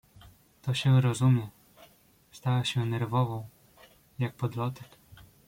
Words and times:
"To 0.61 0.73
się 0.73 1.01
rozumie!“ 1.01 1.49
Stała 2.31 2.63
się 2.63 2.85
nerwową, 2.85 3.47
jak 4.19 4.35
podlotek." 4.35 4.89